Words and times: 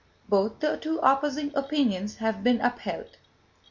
Both 0.27 0.61
the 0.61 0.77
two 0.77 0.97
opposing 1.03 1.51
opinions 1.53 2.15
have 2.15 2.43
been 2.43 2.59
upheld. 2.59 3.17